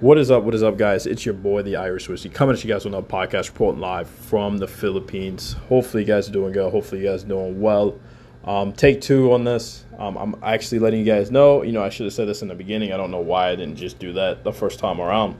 [0.00, 0.42] What is up?
[0.42, 1.06] What is up, guys?
[1.06, 4.10] It's your boy, the Irish Whiskey, coming at you guys with another podcast reporting live
[4.10, 5.52] from the Philippines.
[5.68, 6.72] Hopefully, you guys are doing good.
[6.72, 8.00] Hopefully, you guys are doing well.
[8.44, 9.84] Um, take two on this.
[9.96, 11.62] Um, I'm actually letting you guys know.
[11.62, 12.92] You know, I should have said this in the beginning.
[12.92, 15.36] I don't know why I didn't just do that the first time around.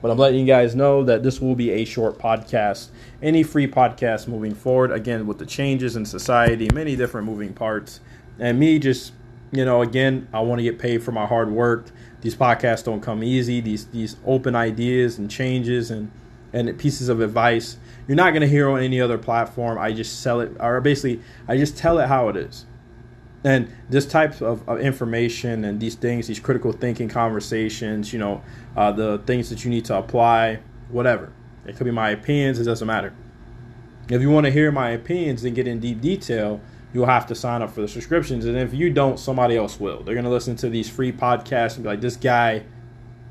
[0.00, 2.88] But I'm letting you guys know that this will be a short podcast.
[3.22, 8.00] Any free podcast moving forward, again, with the changes in society, many different moving parts,
[8.38, 9.12] and me just,
[9.52, 11.88] you know, again, I want to get paid for my hard work.
[12.24, 13.60] These podcasts don't come easy.
[13.60, 16.10] These these open ideas and changes and
[16.52, 19.78] and pieces of advice you're not going to hear on any other platform.
[19.78, 22.66] I just sell it, or basically, I just tell it how it is.
[23.44, 28.42] And this type of, of information and these things, these critical thinking conversations, you know,
[28.76, 31.32] uh, the things that you need to apply, whatever.
[31.66, 33.12] It could be my opinions, it doesn't matter.
[34.08, 36.60] If you want to hear my opinions and get in deep detail,
[36.94, 38.46] you'll have to sign up for the subscriptions.
[38.46, 40.02] And if you don't, somebody else will.
[40.02, 42.62] They're going to listen to these free podcasts and be like, this guy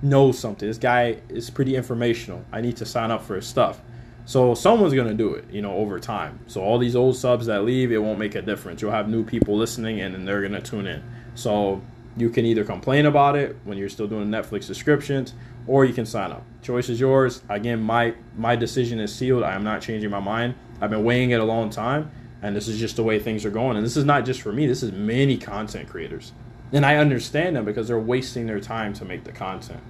[0.03, 0.67] knows something.
[0.67, 2.43] This guy is pretty informational.
[2.51, 3.81] I need to sign up for his stuff.
[4.25, 6.39] So someone's gonna do it, you know, over time.
[6.47, 8.81] So all these old subs that leave, it won't make a difference.
[8.81, 11.03] You'll have new people listening, and then they're gonna tune in.
[11.35, 11.81] So
[12.15, 15.33] you can either complain about it when you're still doing Netflix subscriptions,
[15.67, 16.43] or you can sign up.
[16.61, 17.41] Choice is yours.
[17.49, 19.43] Again, my my decision is sealed.
[19.43, 20.55] I am not changing my mind.
[20.79, 22.09] I've been weighing it a long time,
[22.43, 23.77] and this is just the way things are going.
[23.77, 24.67] And this is not just for me.
[24.67, 26.33] This is many content creators,
[26.71, 29.81] and I understand them because they're wasting their time to make the content.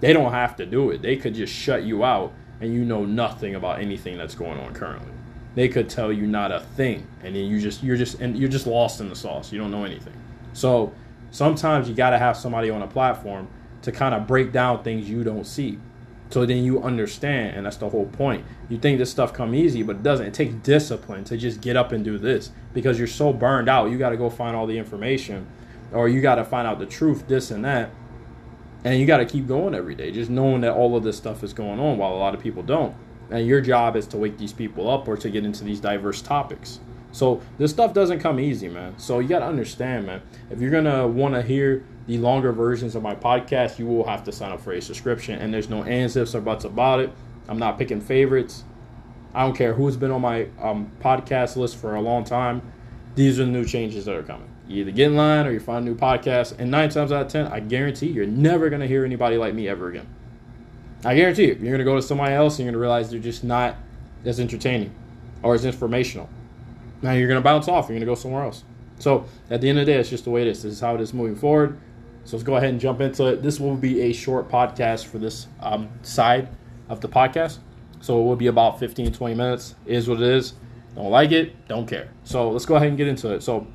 [0.00, 1.02] They don't have to do it.
[1.02, 4.72] They could just shut you out and you know nothing about anything that's going on
[4.74, 5.12] currently.
[5.54, 8.48] They could tell you not a thing, and then you just you're just and you're
[8.48, 9.52] just lost in the sauce.
[9.52, 10.14] You don't know anything.
[10.52, 10.92] So
[11.30, 13.48] sometimes you got to have somebody on a platform
[13.82, 15.78] to kind of break down things you don't see.
[16.32, 18.44] So then you understand, and that's the whole point.
[18.68, 20.26] You think this stuff come easy, but it doesn't.
[20.26, 23.90] It takes discipline to just get up and do this because you're so burned out.
[23.90, 25.46] You got to go find all the information,
[25.92, 27.90] or you got to find out the truth, this and that
[28.84, 31.44] and you got to keep going every day, just knowing that all of this stuff
[31.44, 32.94] is going on while a lot of people don't.
[33.30, 36.20] And your job is to wake these people up or to get into these diverse
[36.20, 36.80] topics.
[37.12, 38.98] So this stuff doesn't come easy, man.
[38.98, 40.22] So you got to understand, man.
[40.50, 44.24] If you're gonna want to hear the longer versions of my podcast, you will have
[44.24, 45.38] to sign up for a subscription.
[45.38, 47.12] And there's no ands, ifs, or buts about it.
[47.48, 48.64] I'm not picking favorites.
[49.34, 52.62] I don't care who's been on my um, podcast list for a long time.
[53.14, 54.48] These are the new changes that are coming.
[54.68, 56.58] You either get in line or you find new podcast.
[56.58, 59.68] And nine times out of ten, I guarantee you're never to hear anybody like me
[59.68, 60.06] ever again.
[61.04, 61.58] I guarantee you.
[61.60, 63.76] You're to go to somebody else and you're to realize they're just not
[64.24, 64.94] as entertaining
[65.42, 66.28] or as informational.
[67.02, 67.88] Now you're going to bounce off.
[67.88, 68.64] You're going to go somewhere else.
[68.98, 70.62] So at the end of the day, it's just the way it is.
[70.62, 71.78] This is how it is moving forward.
[72.24, 73.42] So let's go ahead and jump into it.
[73.42, 76.48] This will be a short podcast for this um, side
[76.88, 77.58] of the podcast.
[78.00, 79.74] So it will be about 15, 20 minutes.
[79.86, 80.54] It is what it is.
[80.94, 82.10] Don't like it, don't care.
[82.22, 83.42] So let's go ahead and get into it.
[83.42, 83.66] So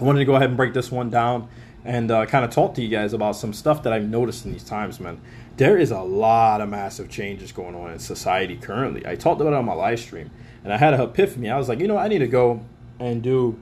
[0.00, 1.48] I wanted to go ahead and break this one down
[1.84, 4.52] and uh, kind of talk to you guys about some stuff that I've noticed in
[4.52, 5.20] these times, man.
[5.56, 9.06] There is a lot of massive changes going on in society currently.
[9.06, 10.30] I talked about it on my live stream,
[10.64, 11.50] and I had an epiphany.
[11.50, 12.64] I was like, you know, I need to go
[12.98, 13.58] and do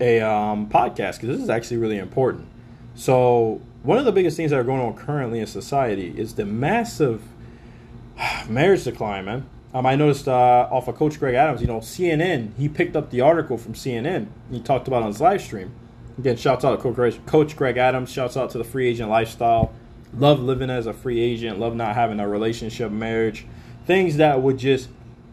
[0.00, 2.48] a um, podcast because this is actually really important.
[2.94, 6.44] So, one of the biggest things that are going on currently in society is the
[6.46, 7.22] massive
[8.48, 9.46] marriage decline, man.
[9.74, 13.10] Um, I noticed uh, off of Coach Greg Adams, you know, CNN, he picked up
[13.10, 14.28] the article from CNN.
[14.50, 15.72] He talked about on his live stream.
[16.16, 18.10] Again, shouts out to Coach Greg Adams.
[18.10, 19.72] Shouts out to the free agent lifestyle.
[20.16, 21.58] Love living as a free agent.
[21.58, 23.46] Love not having a relationship, marriage.
[23.84, 24.90] Things that would just,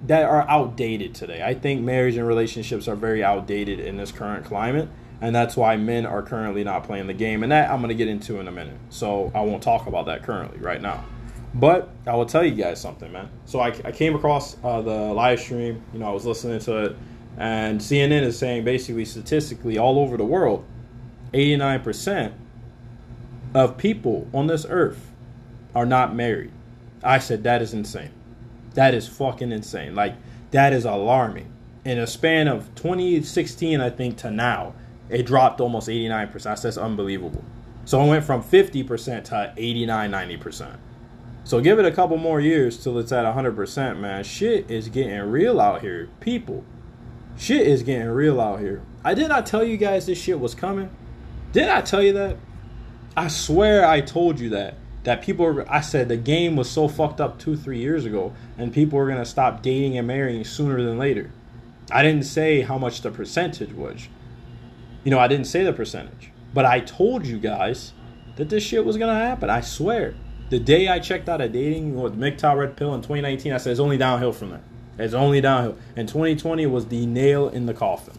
[0.08, 1.44] that are outdated today.
[1.44, 4.90] I think marriage and relationships are very outdated in this current climate.
[5.22, 7.44] And that's why men are currently not playing the game.
[7.44, 8.78] And that I'm going to get into in a minute.
[8.90, 11.06] So I won't talk about that currently right now.
[11.54, 13.30] But I will tell you guys something, man.
[13.46, 15.84] So I, I came across uh, the live stream.
[15.94, 16.96] You know, I was listening to it,
[17.38, 20.66] and CNN is saying basically statistically all over the world,
[21.34, 22.34] 89%
[23.54, 25.12] of people on this earth
[25.76, 26.52] are not married.
[27.04, 28.12] I said that is insane.
[28.74, 29.96] That is fucking insane.
[29.96, 30.16] Like
[30.52, 31.52] that is alarming.
[31.84, 34.74] In a span of 2016, I think to now,
[35.10, 36.62] it dropped almost 89%.
[36.62, 37.44] That's unbelievable.
[37.86, 40.78] So it went from 50% to 89, 90%.
[41.44, 44.24] So give it a couple more years till it's at 100%, man.
[44.24, 46.08] Shit is getting real out here.
[46.20, 46.64] People,
[47.36, 48.84] shit is getting real out here.
[49.04, 50.90] I did not tell you guys this shit was coming.
[51.52, 52.38] Did I tell you that?
[53.18, 54.76] I swear I told you that.
[55.04, 58.74] That people I said the game was so fucked up two, three years ago, and
[58.74, 61.32] people were gonna stop dating and marrying sooner than later.
[61.92, 64.08] I didn't say how much the percentage was.
[65.04, 66.32] You know, I didn't say the percentage.
[66.54, 67.94] But I told you guys
[68.36, 69.50] that this shit was gonna happen.
[69.50, 70.14] I swear.
[70.50, 73.72] The day I checked out of dating with MGTOW Red Pill in 2019, I said
[73.72, 74.62] it's only downhill from there.
[75.00, 75.78] It's only downhill.
[75.96, 78.16] And 2020 was the nail in the coffin.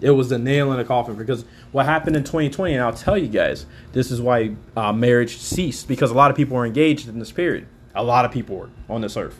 [0.00, 3.18] It was the nail in the coffin because what happened in 2020, and I'll tell
[3.18, 7.08] you guys, this is why uh, marriage ceased because a lot of people were engaged
[7.08, 7.66] in this period.
[7.94, 9.38] A lot of people were on this earth.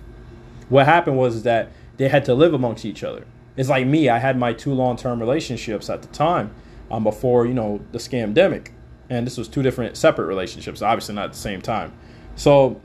[0.69, 3.27] What happened was that they had to live amongst each other.
[3.57, 4.09] It's like me.
[4.09, 6.55] I had my two long-term relationships at the time
[6.91, 8.69] um, before you know the scamdemic,
[9.11, 11.93] and this was two different separate relationships, obviously not at the same time.
[12.37, 12.81] So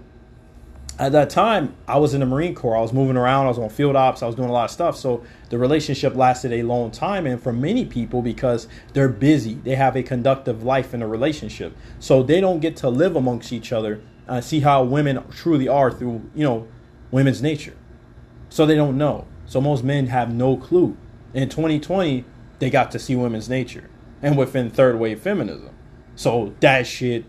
[1.00, 2.78] at that time, I was in the Marine Corps.
[2.78, 3.46] I was moving around.
[3.46, 4.22] I was on field ops.
[4.22, 4.96] I was doing a lot of stuff.
[4.96, 7.26] So the relationship lasted a long time.
[7.26, 11.76] And for many people, because they're busy, they have a conductive life in a relationship.
[12.00, 14.02] So they don't get to live amongst each other
[14.42, 16.68] see how women truly are through, you know,
[17.12, 17.76] women's nature.
[18.50, 19.28] So they don't know.
[19.46, 20.98] So most men have no clue.
[21.34, 22.26] In 2020,
[22.60, 23.90] they got to see women's nature
[24.22, 25.70] and within third wave feminism.
[26.16, 27.26] So that shit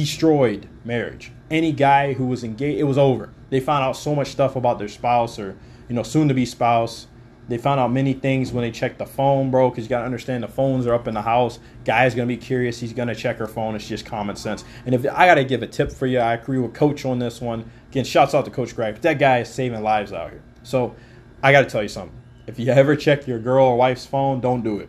[0.00, 3.30] destroyed marriage any guy who was engaged, it was over.
[3.50, 5.56] They found out so much stuff about their spouse or,
[5.88, 7.06] you know, soon to be spouse.
[7.46, 10.06] They found out many things when they checked the phone, bro, because you got to
[10.06, 11.58] understand the phones are up in the house.
[11.84, 12.80] Guy's going to be curious.
[12.80, 13.76] He's going to check her phone.
[13.76, 14.64] It's just common sense.
[14.86, 17.18] And if I got to give a tip for you, I agree with Coach on
[17.18, 17.70] this one.
[17.90, 18.96] Again, shouts out to Coach Greg.
[19.02, 20.42] That guy is saving lives out here.
[20.62, 20.96] So
[21.42, 22.18] I got to tell you something.
[22.46, 24.88] If you ever check your girl or wife's phone, don't do it.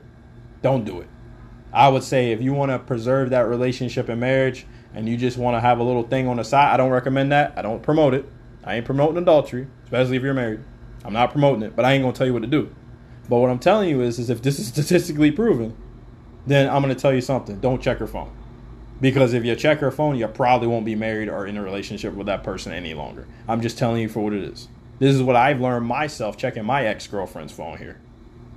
[0.62, 1.08] Don't do it.
[1.76, 5.38] I would say if you want to preserve that relationship and marriage, and you just
[5.38, 7.54] want to have a little thing on the side, I don't recommend that.
[7.58, 8.26] I don't promote it.
[8.64, 10.62] I ain't promoting adultery, especially if you're married.
[11.04, 12.74] I'm not promoting it, but I ain't gonna tell you what to do.
[13.28, 15.76] But what I'm telling you is, is if this is statistically proven,
[16.48, 17.60] then I'm gonna tell you something.
[17.60, 18.34] Don't check her phone.
[19.02, 22.14] Because if you check her phone, you probably won't be married or in a relationship
[22.14, 23.28] with that person any longer.
[23.50, 24.70] I'm just telling you for what it is.
[25.00, 28.00] This is what I've learned myself checking my ex girlfriend's phone here.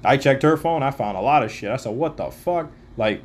[0.05, 1.73] I checked her phone, I found a lot of shit.
[1.73, 2.71] I said, what the fuck?
[2.99, 3.23] Like,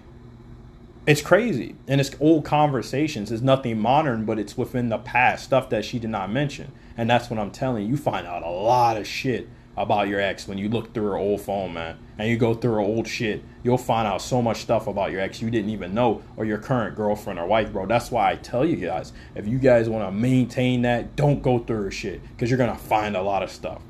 [1.06, 1.76] it's crazy.
[1.88, 3.32] And it's old conversations.
[3.32, 6.72] It's nothing modern but it's within the past stuff that she did not mention.
[6.96, 7.90] And that's what i'm telling you.
[7.90, 11.18] You find out a lot of shit about your ex when you look through her
[11.18, 11.98] old phone man.
[12.18, 13.44] And you go through her old shit.
[13.64, 16.60] You'll find out so much stuff about your ex you didn't even know or your
[16.60, 17.86] current girlfriend or wife bro.
[17.86, 21.60] That's why i tell you guys if you guys want to maintain that don't go
[21.60, 23.82] through her shit because you're gonna find a lot of stuff.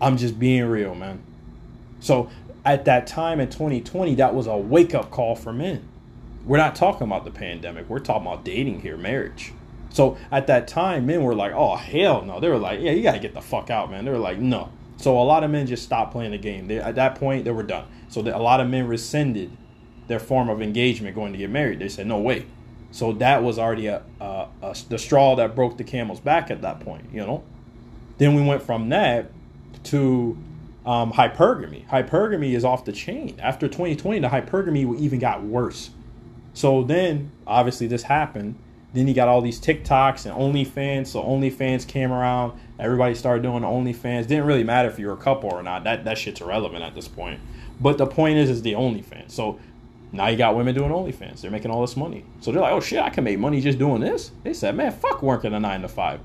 [0.00, 1.22] I'm just being real man.
[2.00, 2.30] So
[2.64, 5.88] at that time in 2020 that was a wake-up call for men
[6.48, 7.88] we're not talking about the pandemic.
[7.90, 9.52] We're talking about dating here, marriage.
[9.90, 13.02] So at that time, men were like, "Oh hell no!" They were like, "Yeah, you
[13.02, 15.50] got to get the fuck out, man." They were like, "No." So a lot of
[15.50, 16.66] men just stopped playing the game.
[16.66, 17.86] They, at that point, they were done.
[18.08, 19.50] So a lot of men rescinded
[20.08, 21.80] their form of engagement going to get married.
[21.80, 22.46] They said, "No way."
[22.90, 26.62] So that was already a, a, a, the straw that broke the camel's back at
[26.62, 27.04] that point.
[27.12, 27.44] You know.
[28.16, 29.30] Then we went from that
[29.84, 30.36] to
[30.88, 31.86] um, hypergamy.
[31.86, 33.38] Hypergamy is off the chain.
[33.42, 35.90] After 2020, the hypergamy even got worse.
[36.54, 38.54] So then, obviously, this happened.
[38.94, 41.08] Then you got all these TikToks and OnlyFans.
[41.08, 42.58] So OnlyFans came around.
[42.78, 44.28] Everybody started doing OnlyFans.
[44.28, 45.84] Didn't really matter if you were a couple or not.
[45.84, 47.38] That that shit's irrelevant at this point.
[47.78, 49.30] But the point is, is the OnlyFans.
[49.32, 49.60] So
[50.10, 51.42] now you got women doing OnlyFans.
[51.42, 52.24] They're making all this money.
[52.40, 54.30] So they're like, oh shit, I can make money just doing this.
[54.42, 56.20] They said, man, fuck working a nine to five.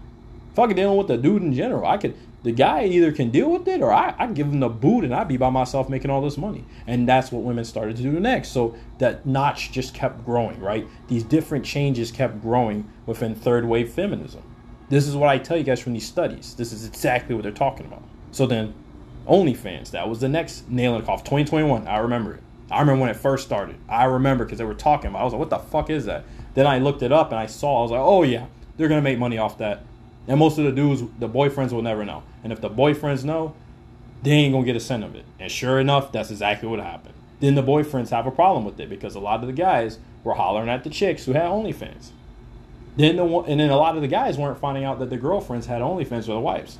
[0.55, 1.85] Fuck dealing with the dude in general.
[1.85, 4.69] I could the guy either can deal with it or I, I give him the
[4.69, 6.65] boot and I'd be by myself making all this money.
[6.85, 8.49] And that's what women started to do next.
[8.49, 10.85] So that notch just kept growing, right?
[11.07, 14.43] These different changes kept growing within third wave feminism.
[14.89, 16.53] This is what I tell you guys from these studies.
[16.55, 18.03] This is exactly what they're talking about.
[18.31, 18.73] So then,
[19.25, 21.23] OnlyFans, that was the next nail in the coffin.
[21.23, 22.43] 2021, I remember it.
[22.69, 23.77] I remember when it first started.
[23.87, 25.21] I remember because they were talking about it.
[25.21, 26.25] I was like, what the fuck is that?
[26.55, 28.99] Then I looked it up and I saw, I was like, oh yeah, they're going
[28.99, 29.83] to make money off that
[30.27, 32.23] and most of the dudes, the boyfriends will never know.
[32.43, 33.55] And if the boyfriends know,
[34.21, 35.25] they ain't gonna get a cent of it.
[35.39, 37.13] And sure enough, that's exactly what happened.
[37.39, 40.35] Then the boyfriends have a problem with it because a lot of the guys were
[40.35, 42.11] hollering at the chicks who had OnlyFans.
[42.95, 45.65] Then the and then a lot of the guys weren't finding out that the girlfriends
[45.65, 46.77] had OnlyFans with their wives.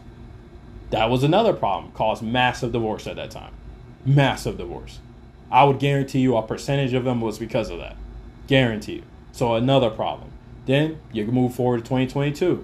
[0.91, 3.51] That was another problem, caused massive divorce at that time.
[4.05, 4.99] Massive divorce.
[5.51, 7.95] I would guarantee you a percentage of them was because of that.
[8.47, 9.03] Guarantee you.
[9.31, 10.29] So another problem.
[10.65, 12.63] Then you can move forward to 2022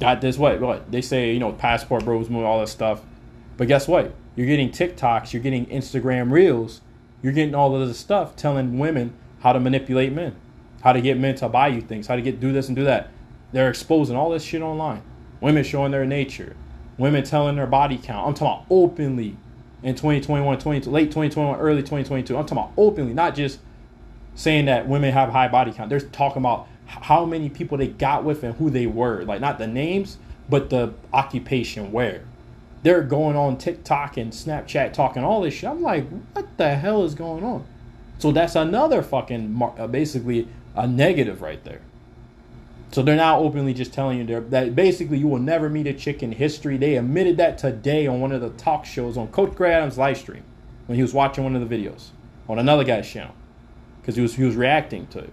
[0.00, 3.02] got this what what they say you know passport bros move all this stuff.
[3.56, 4.14] But guess what?
[4.36, 6.80] You're getting tiktoks you're getting instagram reels
[7.22, 10.36] you're getting all of this stuff telling women how to manipulate men
[10.82, 12.84] how to get men to buy you things how to get do this and do
[12.84, 13.10] that.
[13.50, 15.02] They're exposing all this shit online.
[15.40, 16.56] Women showing their nature
[16.98, 18.26] women telling their body count.
[18.26, 19.36] I'm talking about openly
[19.82, 23.60] in 2021 20, late 2021 early 2022 i'm talking about openly not just
[24.38, 25.90] saying that women have high body count.
[25.90, 29.22] They're talking about how many people they got with and who they were.
[29.24, 30.18] Like not the names,
[30.48, 32.22] but the occupation where.
[32.82, 35.68] They're going on TikTok and Snapchat talking all this shit.
[35.68, 37.66] I'm like, what the hell is going on?
[38.18, 41.80] So that's another fucking uh, basically a negative right there.
[42.90, 46.22] So they're now openly just telling you that basically you will never meet a chick
[46.22, 46.78] in history.
[46.78, 50.16] They admitted that today on one of the talk shows on Coach Greg Adams live
[50.16, 50.44] stream.
[50.86, 52.08] when he was watching one of the videos
[52.48, 53.34] on another guy's channel
[54.00, 55.32] because he was he was reacting to it.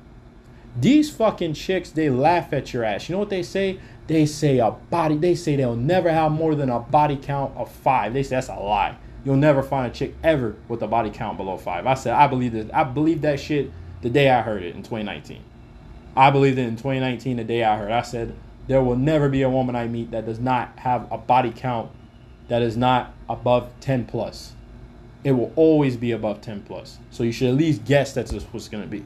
[0.79, 3.08] These fucking chicks, they laugh at your ass.
[3.08, 3.79] You know what they say?
[4.08, 5.15] They say a body.
[5.17, 8.13] They say they'll never have more than a body count of five.
[8.13, 8.98] They say that's a lie.
[9.24, 11.88] You'll never find a chick ever with a body count below five.
[11.88, 12.74] I said I believe that.
[12.74, 15.41] I believe that shit the day I heard it in 2019.
[16.15, 17.91] I believed it in 2019 the day I heard.
[17.91, 18.36] I said
[18.67, 21.91] there will never be a woman I meet that does not have a body count
[22.48, 24.53] that is not above 10 plus.
[25.24, 27.00] It will always be above 10 plus.
[27.10, 29.05] So you should at least guess that's what's going to be.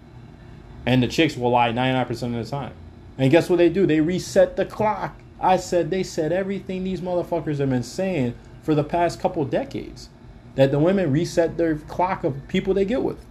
[0.86, 2.74] And the chicks will lie 99% of the time.
[3.18, 3.86] And guess what they do?
[3.86, 5.20] They reset the clock.
[5.42, 10.10] I said they said everything these motherfuckers have been saying for the past couple decades.
[10.56, 13.24] That the women reset their clock of people they get with.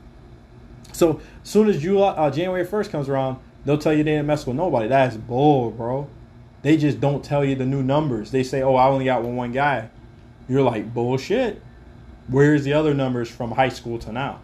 [0.92, 4.26] So as soon as July, uh, January 1st comes around, they'll tell you they didn't
[4.26, 4.88] mess with nobody.
[4.88, 6.08] That's bull, bro.
[6.62, 8.30] They just don't tell you the new numbers.
[8.30, 9.90] They say, oh, I only got with one guy.
[10.48, 11.62] You're like, bullshit.
[12.28, 14.40] Where's the other numbers from high school to now?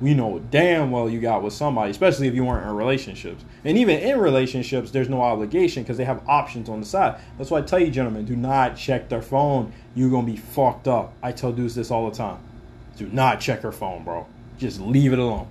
[0.00, 3.44] We know damn well you got with somebody, especially if you weren't in relationships.
[3.64, 7.20] And even in relationships, there's no obligation because they have options on the side.
[7.38, 9.72] That's why I tell you, gentlemen, do not check their phone.
[9.94, 11.14] You're to be fucked up.
[11.22, 12.38] I tell dudes this all the time.
[12.96, 14.26] Do not check her phone, bro.
[14.58, 15.48] Just leave it alone.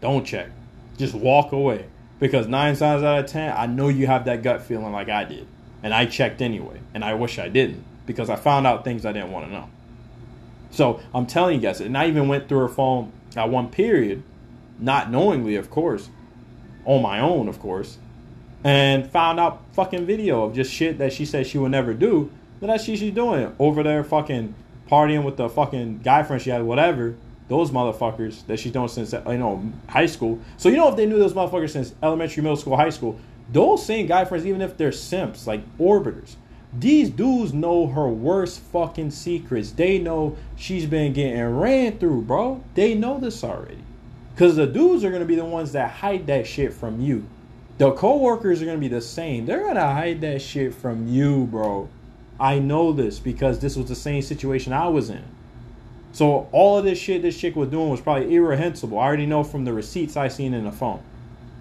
[0.00, 0.50] Don't check.
[0.96, 1.86] Just walk away.
[2.20, 5.24] Because nine times out of ten, I know you have that gut feeling like I
[5.24, 5.46] did.
[5.82, 6.80] And I checked anyway.
[6.94, 7.84] And I wish I didn't.
[8.06, 9.68] Because I found out things I didn't want to know.
[10.70, 14.22] So I'm telling you guys, and I even went through her phone at one period,
[14.78, 16.10] not knowingly, of course,
[16.84, 17.98] on my own, of course,
[18.64, 22.30] and found out fucking video of just shit that she said she would never do.
[22.60, 24.54] But that shit she's doing over there, fucking
[24.90, 27.14] partying with the fucking guy friend she had, whatever.
[27.48, 30.38] Those motherfuckers that she's doing since you know high school.
[30.58, 33.18] So you know if they knew those motherfuckers since elementary, middle school, high school,
[33.50, 36.36] those same guy friends, even if they're simps like orbiters,
[36.76, 39.70] these dudes know her worst fucking secrets.
[39.70, 42.62] They know she's been getting ran through, bro.
[42.74, 43.78] They know this already.
[44.36, 47.26] Cause the dudes are gonna be the ones that hide that shit from you.
[47.78, 49.46] The co-workers are gonna be the same.
[49.46, 51.88] They're gonna hide that shit from you, bro.
[52.38, 55.24] I know this because this was the same situation I was in.
[56.12, 58.98] So all of this shit this chick was doing was probably irrehensible.
[58.98, 61.00] I already know from the receipts I seen in the phone.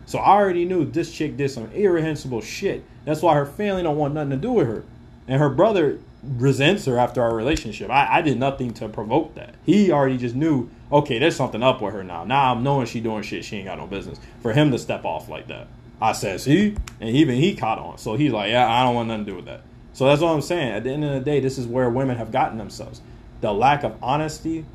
[0.06, 2.84] So I already knew this chick did some irrehensible shit.
[3.06, 4.84] That's why her family don't want nothing to do with her.
[5.27, 7.89] And her brother resents her after our relationship.
[7.89, 9.55] I, I did nothing to provoke that.
[9.65, 12.24] He already just knew, okay, there's something up with her now.
[12.24, 14.19] Now I'm knowing she doing shit she ain't got no business.
[14.41, 15.67] For him to step off like that.
[16.01, 16.75] I said, see?
[17.00, 17.98] And even he caught on.
[17.98, 19.62] So he's like, yeah, I don't want nothing to do with that.
[19.93, 20.74] So that's what I'm saying.
[20.74, 23.01] At the end of the day, this is where women have gotten themselves.
[23.41, 24.65] The lack of honesty,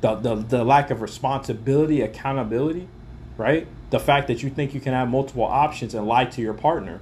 [0.00, 2.88] the, the, the lack of responsibility, accountability,
[3.36, 3.66] right?
[3.90, 7.00] The fact that you think you can have multiple options and lie to your partner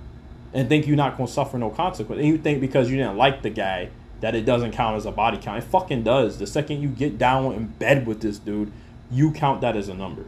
[0.55, 2.21] and think you're not going to suffer no consequence.
[2.21, 5.11] And you think because you didn't like the guy that it doesn't count as a
[5.11, 5.59] body count.
[5.59, 6.39] It fucking does.
[6.39, 8.73] The second you get down in bed with this dude,
[9.11, 10.25] you count that as a number.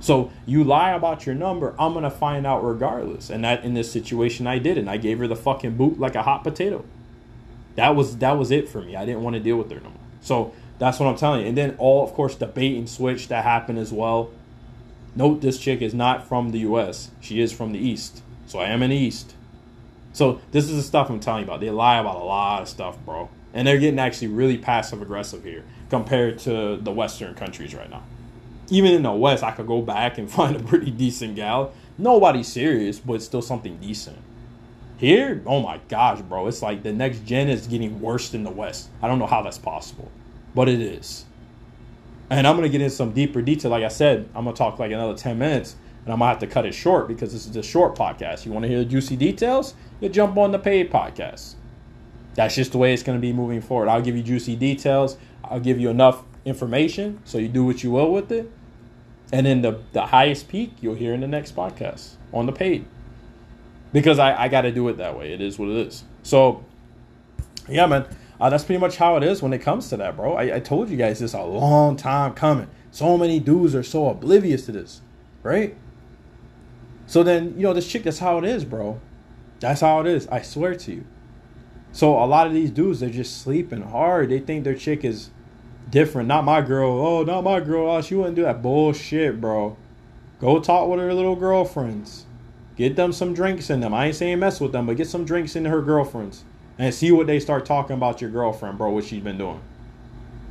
[0.00, 3.28] So you lie about your number, I'm gonna find out regardless.
[3.28, 6.14] And that in this situation I did, and I gave her the fucking boot like
[6.14, 6.84] a hot potato.
[7.74, 8.96] That was that was it for me.
[8.96, 9.98] I didn't want to deal with her no more.
[10.20, 11.48] So that's what I'm telling you.
[11.48, 14.30] And then all of course the bait and switch that happened as well.
[15.14, 17.10] Note this chick is not from the US.
[17.20, 18.22] She is from the East.
[18.46, 19.34] So I am in the East.
[20.12, 21.60] So this is the stuff I'm telling you about.
[21.60, 23.28] They lie about a lot of stuff, bro.
[23.52, 28.02] And they're getting actually really passive aggressive here compared to the Western countries right now.
[28.68, 31.72] Even in the West, I could go back and find a pretty decent gal.
[31.98, 34.18] Nobody's serious, but still something decent.
[34.98, 36.46] Here, oh my gosh, bro.
[36.46, 38.88] It's like the next gen is getting worse than the West.
[39.02, 40.10] I don't know how that's possible,
[40.54, 41.26] but it is.
[42.30, 43.70] And I'm going to get into some deeper detail.
[43.70, 45.76] Like I said, I'm going to talk like another 10 minutes
[46.06, 48.46] and I'm gonna have to cut it short because this is a short podcast.
[48.46, 49.74] You want to hear the juicy details?
[50.00, 51.56] You jump on the paid podcast.
[52.34, 53.88] That's just the way it's gonna be moving forward.
[53.88, 55.16] I'll give you juicy details.
[55.42, 58.48] I'll give you enough information so you do what you will with it.
[59.32, 62.86] And then the the highest peak you'll hear in the next podcast on the paid.
[63.92, 65.32] Because I, I got to do it that way.
[65.32, 66.04] It is what it is.
[66.22, 66.64] So,
[67.68, 68.06] yeah, man.
[68.38, 70.34] Uh, that's pretty much how it is when it comes to that, bro.
[70.34, 72.68] I, I told you guys this a long time coming.
[72.90, 75.00] So many dudes are so oblivious to this,
[75.42, 75.74] right?
[77.06, 79.00] So then, you know, this chick, that's how it is, bro.
[79.60, 80.26] That's how it is.
[80.28, 81.04] I swear to you.
[81.92, 84.28] So a lot of these dudes, they're just sleeping hard.
[84.28, 85.30] They think their chick is
[85.88, 86.28] different.
[86.28, 86.90] Not my girl.
[86.90, 87.88] Oh, not my girl.
[87.88, 89.76] Oh, she wouldn't do that bullshit, bro.
[90.40, 92.26] Go talk with her little girlfriends.
[92.76, 93.94] Get them some drinks in them.
[93.94, 96.44] I ain't saying mess with them, but get some drinks into her girlfriends.
[96.78, 99.62] And see what they start talking about your girlfriend, bro, what she's been doing.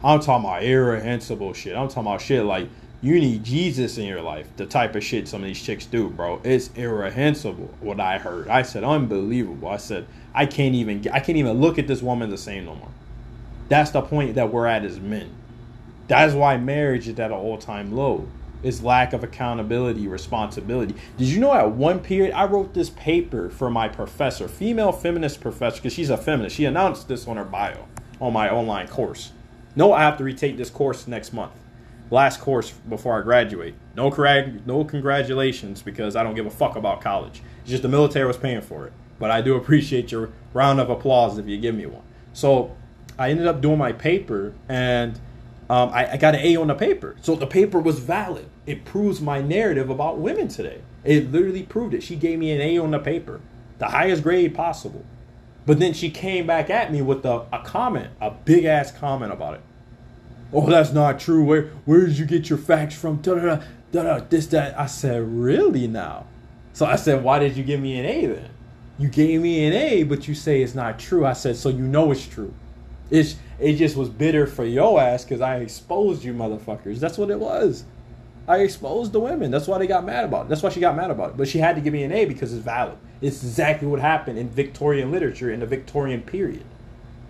[0.03, 1.75] I'm talking about irrehensible shit.
[1.75, 2.69] I'm talking about shit like
[3.05, 4.47] you need Jesus in your life.
[4.57, 6.41] The type of shit some of these chicks do, bro.
[6.43, 8.47] It's irrehensible what I heard.
[8.47, 9.67] I said unbelievable.
[9.67, 12.73] I said I can't even I can't even look at this woman the same no
[12.73, 12.89] more.
[13.69, 15.29] That's the point that we're at as men.
[16.07, 18.27] That's why marriage is at an all time low.
[18.63, 20.95] It's lack of accountability, responsibility.
[21.17, 25.41] Did you know at one period I wrote this paper for my professor, female feminist
[25.41, 26.55] professor, because she's a feminist.
[26.55, 27.85] She announced this on her bio
[28.19, 29.31] on my online course.
[29.75, 31.51] No, I have to retake this course next month.
[32.15, 33.75] Last course before I graduate.
[33.93, 34.07] No,
[34.65, 37.41] no congratulations because I don't give a fuck about college.
[37.59, 38.93] It's just the military was paying for it.
[39.19, 42.03] But I do appreciate your round of applause if you give me one.
[42.31, 42.73] So
[43.19, 45.19] I ended up doing my paper and
[45.69, 47.17] um, I, I, got an A on the paper.
[47.21, 48.47] So the paper was valid.
[48.65, 50.83] It proves my narrative about women today.
[51.03, 52.01] It literally proved it.
[52.01, 53.41] She gave me an A on the paper,
[53.77, 55.03] the highest grade possible.
[55.65, 59.33] But then she came back at me with a, a comment, a big ass comment
[59.33, 59.61] about it.
[60.53, 61.43] Oh, that's not true.
[61.43, 63.17] Where where did you get your facts from?
[63.17, 63.61] Da da
[63.91, 64.19] da da.
[64.29, 64.79] This that.
[64.79, 66.27] I said, really now?
[66.73, 68.49] So I said, why did you give me an A then?
[68.97, 71.25] You gave me an A, but you say it's not true.
[71.25, 72.53] I said, so you know it's true.
[73.09, 76.99] It's it just was bitter for your ass because I exposed you motherfuckers.
[76.99, 77.85] That's what it was.
[78.47, 79.51] I exposed the women.
[79.51, 80.49] That's why they got mad about it.
[80.49, 81.37] That's why she got mad about it.
[81.37, 82.97] But she had to give me an A because it's valid.
[83.21, 86.63] It's exactly what happened in Victorian literature in the Victorian period.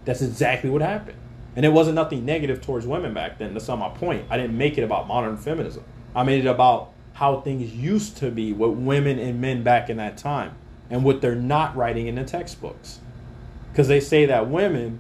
[0.04, 1.18] That's exactly what happened.
[1.56, 3.54] And it wasn't nothing negative towards women back then.
[3.54, 4.26] That's not my point.
[4.30, 5.84] I didn't make it about modern feminism.
[6.14, 9.98] I made it about how things used to be with women and men back in
[9.98, 10.56] that time
[10.90, 13.00] and what they're not writing in the textbooks.
[13.72, 15.00] Because they say that women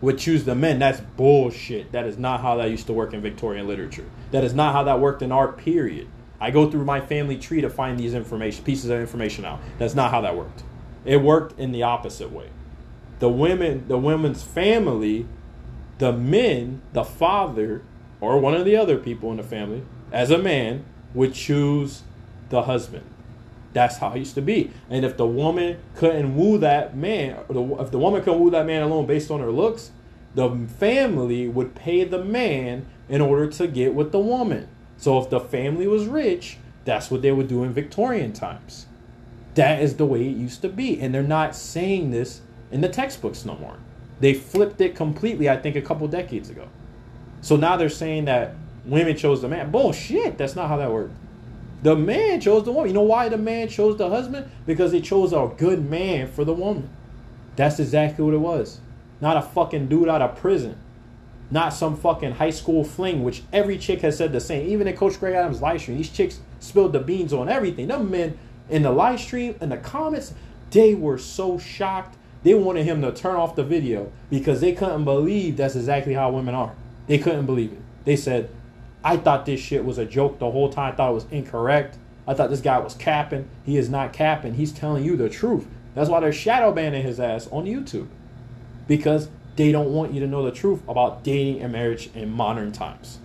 [0.00, 0.78] would choose the men.
[0.78, 1.92] That's bullshit.
[1.92, 4.04] That is not how that used to work in Victorian literature.
[4.30, 6.08] That is not how that worked in our period.
[6.38, 9.60] I go through my family tree to find these information pieces of information out.
[9.78, 10.62] That's not how that worked.
[11.06, 12.50] It worked in the opposite way.
[13.18, 15.26] The women, the women's family,
[15.98, 17.82] the men, the father,
[18.20, 20.84] or one of the other people in the family, as a man,
[21.14, 22.02] would choose
[22.50, 23.04] the husband.
[23.72, 24.70] That's how it used to be.
[24.88, 28.82] And if the woman couldn't woo that man, if the woman couldn't woo that man
[28.82, 29.90] alone based on her looks,
[30.34, 34.68] the family would pay the man in order to get with the woman.
[34.96, 38.86] So if the family was rich, that's what they would do in Victorian times.
[39.54, 41.00] That is the way it used to be.
[41.00, 43.76] And they're not saying this in the textbooks no more.
[44.20, 46.68] They flipped it completely, I think, a couple decades ago.
[47.40, 49.70] So now they're saying that women chose the man.
[49.70, 50.38] Bullshit.
[50.38, 51.14] That's not how that worked.
[51.82, 52.88] The man chose the woman.
[52.88, 54.50] You know why the man chose the husband?
[54.64, 56.88] Because he chose a good man for the woman.
[57.56, 58.80] That's exactly what it was.
[59.20, 60.78] Not a fucking dude out of prison.
[61.50, 64.68] Not some fucking high school fling, which every chick has said the same.
[64.68, 67.86] Even in Coach Greg Adams' live stream, these chicks spilled the beans on everything.
[67.86, 68.38] Them men
[68.68, 70.34] in the live stream, in the comments,
[70.70, 72.16] they were so shocked.
[72.46, 76.30] They wanted him to turn off the video because they couldn't believe that's exactly how
[76.30, 76.76] women are.
[77.08, 77.80] They couldn't believe it.
[78.04, 78.50] They said,
[79.02, 80.92] I thought this shit was a joke the whole time.
[80.92, 81.98] I thought it was incorrect.
[82.24, 83.48] I thought this guy was capping.
[83.64, 84.54] He is not capping.
[84.54, 85.66] He's telling you the truth.
[85.96, 88.06] That's why they're shadow banning his ass on YouTube.
[88.86, 92.70] Because they don't want you to know the truth about dating and marriage in modern
[92.70, 93.18] times.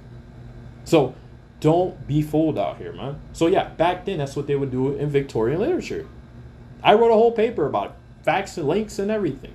[0.84, 1.14] So
[1.60, 3.22] don't be fooled out here, man.
[3.34, 6.08] So yeah, back then that's what they would do in Victorian literature.
[6.82, 7.92] I wrote a whole paper about it,
[8.24, 9.54] facts and links and everything.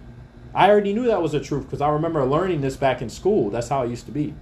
[0.55, 3.51] I already knew that was the truth because I remember learning this back in school.
[3.51, 4.35] That's how it used to be.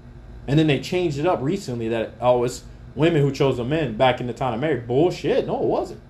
[0.46, 3.96] And then they changed it up recently that oh it's women who chose the men
[3.96, 4.86] back in the time of marriage.
[4.86, 5.46] Bullshit.
[5.46, 6.00] No, it wasn't.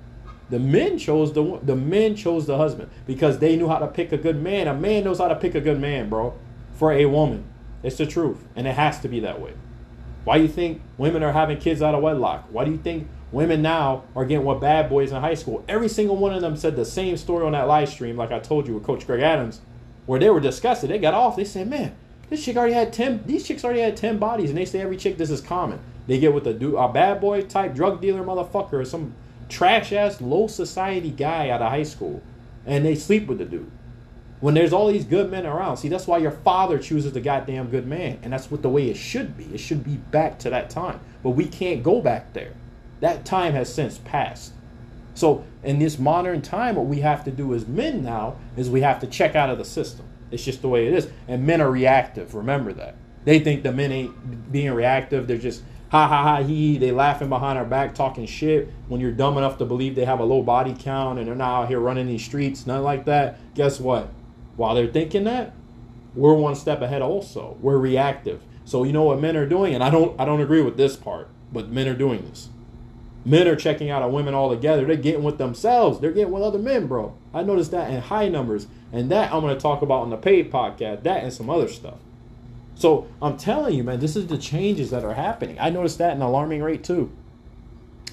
[0.51, 4.13] The men chose the the men chose the husband because they knew how to pick
[4.13, 4.69] a good man.
[4.69, 6.35] A man knows how to pick a good man, bro,
[6.75, 7.45] for a woman.
[7.83, 9.55] It's the truth, and it has to be that way.
[10.25, 12.47] Why do you think women are having kids out of wedlock?
[12.51, 15.65] Why do you think women now are getting with bad boys in high school?
[15.69, 18.39] Every single one of them said the same story on that live stream, like I
[18.39, 19.61] told you with Coach Greg Adams,
[20.07, 20.91] where they were disgusted.
[20.91, 21.37] They got off.
[21.37, 21.95] They said, "Man,
[22.31, 23.23] this chick already had ten.
[23.27, 25.81] These chicks already had ten bodies, and they say every chick this is common.
[26.07, 29.15] They get with a dude, a bad boy type drug dealer motherfucker, or some
[29.49, 32.23] trash ass low society guy out of high school,
[32.67, 33.71] and they sleep with the dude.
[34.41, 37.71] When there's all these good men around, see that's why your father chooses the goddamn
[37.71, 39.45] good man, and that's what the way it should be.
[39.55, 42.53] It should be back to that time, but we can't go back there.
[43.05, 44.55] That time has since passed.
[45.13, 48.81] So in this modern time, what we have to do as men now is we
[48.81, 50.07] have to check out of the system.
[50.31, 51.09] It's just the way it is.
[51.29, 52.35] And men are reactive.
[52.35, 52.97] Remember that.
[53.27, 55.27] They think the men ain't being reactive.
[55.27, 56.79] They're just ha ha ha he.
[56.79, 58.71] They laughing behind our back, talking shit.
[58.89, 61.65] When you're dumb enough to believe they have a low body count and they're not
[61.65, 63.39] out here running these streets, nothing like that.
[63.55, 64.09] Guess what?
[64.57, 65.53] While they're thinking that,
[66.15, 67.03] we're one step ahead.
[67.03, 68.41] Also, we're reactive.
[68.65, 70.97] So you know what men are doing, and I don't I don't agree with this
[70.97, 72.49] part, but men are doing this.
[73.25, 74.85] Men are checking out on women altogether.
[74.85, 76.01] They're getting with themselves.
[76.01, 77.17] They're getting with other men, bro.
[77.33, 78.67] I noticed that in high numbers.
[78.93, 81.03] And that I'm going to talk about on the paid podcast.
[81.05, 81.99] That and some other stuff.
[82.75, 85.57] So I'm telling you, man, this is the changes that are happening.
[85.59, 87.11] I noticed that in alarming rate too.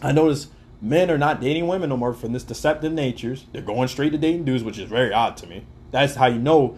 [0.02, 0.50] I noticed
[0.82, 3.46] men are not dating women no more from this deceptive natures.
[3.52, 5.66] They're going straight to dating dudes, which is very odd to me.
[5.92, 6.78] That's how you know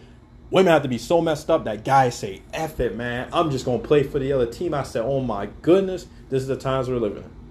[0.54, 3.28] Women have to be so messed up that guys say, F it, man.
[3.34, 4.76] I'm just going to play for the other team.
[4.76, 7.43] I said, oh my goodness, this is the times we're living in.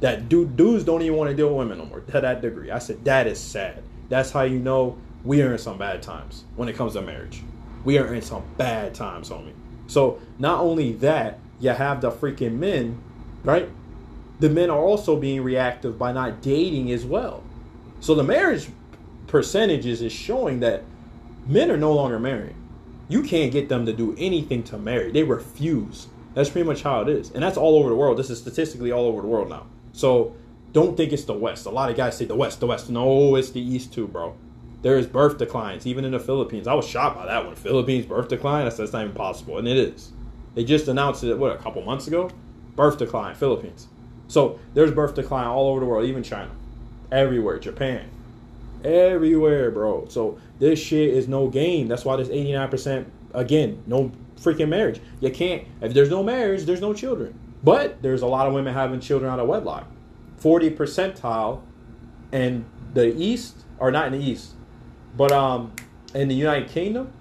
[0.00, 2.70] That dude, dudes don't even want to deal with women no more to that degree.
[2.70, 3.82] I said, that is sad.
[4.08, 7.42] That's how you know we are in some bad times when it comes to marriage.
[7.84, 9.52] We are in some bad times, homie.
[9.86, 13.00] So not only that, you have the freaking men,
[13.44, 13.68] right?
[14.40, 17.42] The men are also being reactive by not dating as well.
[18.00, 18.68] So the marriage
[19.26, 20.82] percentages is showing that
[21.46, 22.56] men are no longer marrying.
[23.08, 25.10] You can't get them to do anything to marry.
[25.10, 26.06] They refuse.
[26.34, 27.30] That's pretty much how it is.
[27.32, 28.16] And that's all over the world.
[28.16, 29.66] This is statistically all over the world now.
[29.92, 30.36] So
[30.72, 31.66] don't think it's the West.
[31.66, 32.90] A lot of guys say the West, the West.
[32.90, 34.36] No, it's the East too, bro.
[34.82, 36.66] There is birth declines, even in the Philippines.
[36.66, 37.54] I was shocked by that one.
[37.54, 38.66] Philippines birth decline?
[38.66, 39.58] I said that's not even possible.
[39.58, 40.12] And it is.
[40.54, 42.30] They just announced it, what, a couple months ago?
[42.76, 43.88] Birth decline, Philippines.
[44.28, 46.50] So there's birth decline all over the world, even China.
[47.12, 47.58] Everywhere.
[47.58, 48.08] Japan.
[48.82, 50.06] Everywhere, bro.
[50.08, 51.88] So this shit is no game.
[51.88, 55.00] That's why there's 89%, again, no freaking marriage.
[55.20, 57.38] You can't, if there's no marriage, there's no children.
[57.62, 59.86] But there's a lot of women having children out of wedlock.
[60.38, 61.62] 40 percentile
[62.32, 64.52] in the East, or not in the East,
[65.16, 65.72] but um,
[66.14, 67.12] in the United Kingdom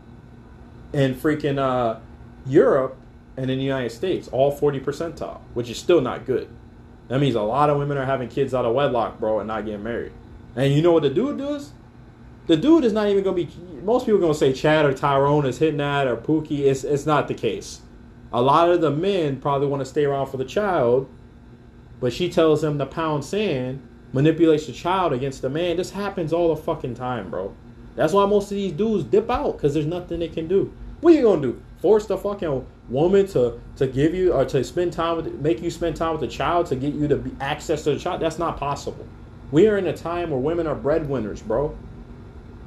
[0.94, 2.00] and freaking uh,
[2.46, 2.98] Europe
[3.36, 6.50] and in the United States, all 40 percentile, which is still not good.
[7.10, 9.66] That means a lot of women are having kids out of wedlock, bro, and not
[9.66, 10.12] getting married.
[10.56, 11.72] And you know what the dude does?
[12.48, 13.82] The dude is not even going to be.
[13.84, 16.62] Most people going to say Chad or Tyrone is hitting that or Pookie.
[16.62, 17.82] It's, it's not the case.
[18.32, 21.10] A lot of the men probably want to stay around for the child,
[22.00, 23.82] but she tells them to pound sand,
[24.14, 25.78] manipulates the child against the man.
[25.78, 27.56] This happens all the fucking time, bro.
[27.96, 30.72] That's why most of these dudes dip out because there's nothing they can do.
[31.02, 31.62] What are you gonna do?
[31.82, 35.72] Force the fucking woman to to give you or to spend time with, make you
[35.72, 38.22] spend time with the child to get you to be access to the child?
[38.22, 39.08] That's not possible.
[39.52, 41.76] We are in a time where women are breadwinners, bro.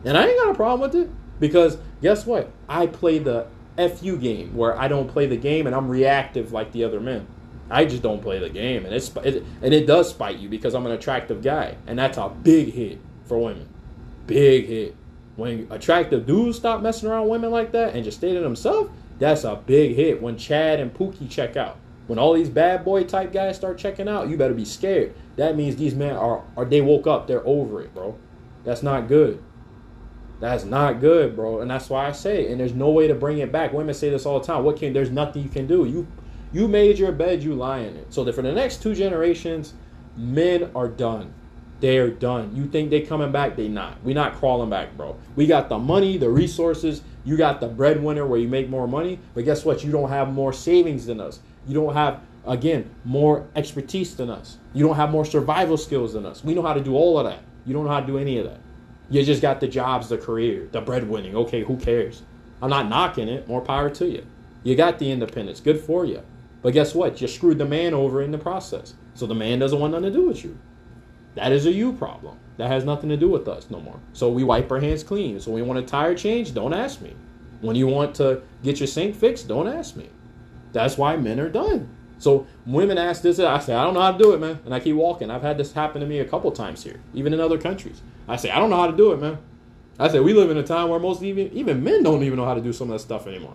[0.05, 2.51] And I ain't got a problem with it because guess what?
[2.69, 6.73] I play the FU game where I don't play the game and I'm reactive like
[6.73, 7.27] the other men.
[7.71, 10.75] I just don't play the game, and it's it, and it does spite you because
[10.75, 13.67] I'm an attractive guy, and that's a big hit for women.
[14.27, 14.95] Big hit.
[15.37, 19.45] When attractive dudes stop messing around women like that and just stay to themselves, that's
[19.45, 20.21] a big hit.
[20.21, 24.09] When Chad and Pookie check out, when all these bad boy type guys start checking
[24.09, 25.15] out, you better be scared.
[25.37, 28.19] That means these men are, are they woke up, they're over it, bro.
[28.65, 29.43] That's not good.
[30.43, 31.61] That's not good, bro.
[31.61, 32.51] And that's why I say, it.
[32.51, 33.73] and there's no way to bring it back.
[33.73, 34.65] Women say this all the time.
[34.65, 35.85] What can there's nothing you can do.
[35.85, 36.05] You
[36.53, 38.13] you made your bed, you lie in it.
[38.13, 39.75] So that for the next two generations,
[40.17, 41.33] men are done.
[41.79, 42.57] They are done.
[42.57, 43.55] You think they coming back?
[43.55, 44.03] They not.
[44.03, 45.17] We not crawling back, bro.
[45.37, 47.03] We got the money, the resources.
[47.23, 49.21] You got the breadwinner where you make more money.
[49.35, 49.85] But guess what?
[49.85, 51.39] You don't have more savings than us.
[51.69, 54.59] You don't have again more expertise than us.
[54.75, 56.43] You don't have more survival skills than us.
[56.43, 57.45] We know how to do all of that.
[57.65, 58.59] You don't know how to do any of that.
[59.13, 61.35] You just got the jobs, the career, the breadwinning.
[61.35, 62.23] Okay, who cares?
[62.63, 63.47] I'm not knocking it.
[63.47, 64.25] More power to you.
[64.65, 65.61] You got the independence.
[65.61, 66.23] Good for you.
[66.63, 67.21] But guess what?
[67.21, 68.95] You screwed the man over in the process.
[69.13, 70.57] So the man doesn't want nothing to do with you.
[71.35, 72.39] That is a you problem.
[72.57, 74.01] That has nothing to do with us no more.
[74.15, 75.39] So we wipe our hands clean.
[75.41, 77.15] So when you want a tire change, don't ask me.
[77.61, 80.09] When you want to get your sink fixed, don't ask me.
[80.73, 81.87] That's why men are done.
[82.19, 84.61] So women ask this, I say, I don't know how to do it, man.
[84.65, 85.31] And I keep walking.
[85.31, 88.01] I've had this happen to me a couple times here, even in other countries.
[88.29, 89.39] I say, I don't know how to do it, man.
[89.99, 92.45] I say, we live in a time where most even even men don't even know
[92.45, 93.55] how to do some of that stuff anymore.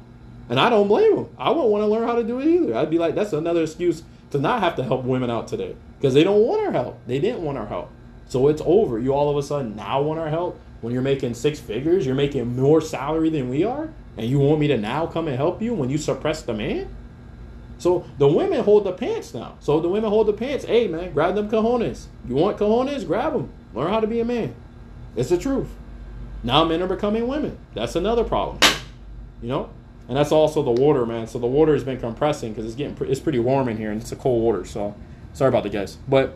[0.49, 1.29] And I don't blame them.
[1.37, 2.75] I wouldn't want to learn how to do it either.
[2.75, 6.13] I'd be like, that's another excuse to not have to help women out today because
[6.13, 6.99] they don't want our help.
[7.07, 7.89] They didn't want our help.
[8.27, 8.99] So it's over.
[8.99, 12.15] You all of a sudden now want our help when you're making six figures, you're
[12.15, 15.61] making more salary than we are, and you want me to now come and help
[15.61, 16.95] you when you suppress the man?
[17.79, 19.57] So the women hold the pants now.
[19.59, 20.65] So the women hold the pants.
[20.65, 22.05] Hey man, grab them cojones.
[22.27, 23.05] You want cojones?
[23.05, 23.51] Grab them.
[23.77, 24.55] Learn how to be a man.
[25.15, 25.69] It's the truth.
[26.43, 27.59] Now men are becoming women.
[27.75, 28.59] That's another problem.
[29.39, 29.69] You know,
[30.07, 31.27] and that's also the water, man.
[31.27, 33.91] So the water has been compressing because it's getting pre- it's pretty warm in here,
[33.91, 34.65] and it's a cold water.
[34.65, 34.95] So
[35.33, 36.35] sorry about the guys, but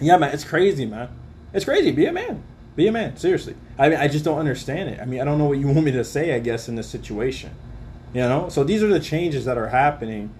[0.00, 1.08] yeah, man, it's crazy, man.
[1.52, 1.90] It's crazy.
[1.90, 2.44] Be a man.
[2.76, 3.16] Be a man.
[3.16, 3.56] Seriously.
[3.76, 5.00] I mean, I just don't understand it.
[5.00, 6.36] I mean, I don't know what you want me to say.
[6.36, 7.50] I guess in this situation,
[8.14, 8.48] you know.
[8.48, 10.32] So these are the changes that are happening,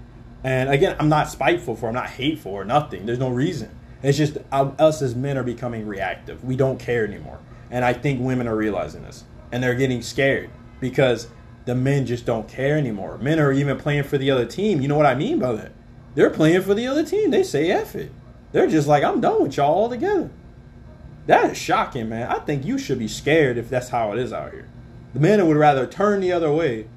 [0.44, 1.88] and again, I'm not spiteful for.
[1.88, 3.04] I'm not hateful or nothing.
[3.04, 3.70] There's no reason.
[4.02, 6.44] It's just uh, us as men are becoming reactive.
[6.44, 7.38] We don't care anymore,
[7.70, 11.28] and I think women are realizing this, and they're getting scared because
[11.64, 13.18] the men just don't care anymore.
[13.18, 14.80] Men are even playing for the other team.
[14.80, 15.72] You know what I mean by that?
[16.14, 17.30] They're playing for the other team.
[17.30, 18.12] They say F it.
[18.52, 20.30] They're just like, I'm done with y'all altogether.
[21.26, 22.28] That is shocking, man.
[22.28, 24.66] I think you should be scared if that's how it is out here.
[25.12, 26.88] The men would rather turn the other way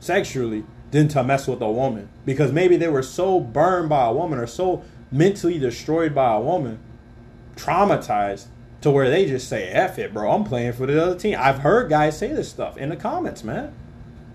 [0.00, 4.12] sexually than to mess with a woman because maybe they were so burned by a
[4.12, 6.78] woman or so mentally destroyed by a woman,
[7.56, 8.46] traumatized,
[8.80, 10.30] to where they just say, F it, bro.
[10.30, 11.36] I'm playing for the other team.
[11.38, 13.74] I've heard guys say this stuff in the comments, man.